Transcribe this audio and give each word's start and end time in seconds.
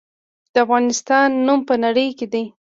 د 0.53 0.55
افغانستان 0.65 1.29
نوم 1.45 1.59
په 1.69 1.75
نړۍ 1.83 2.07
کې 2.17 2.25
دی 2.33 2.43